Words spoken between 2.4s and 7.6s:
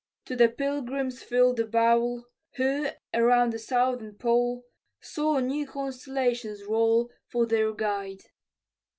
Who, around the southern pole, Saw new constellations roll, For